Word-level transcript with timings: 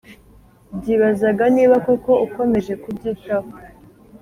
byibazaga 0.77 1.43
niba 1.55 1.75
koko 1.85 2.11
ukomeje 2.25 2.73
kubyitaho 2.81 3.49